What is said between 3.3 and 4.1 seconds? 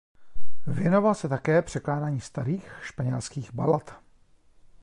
balad.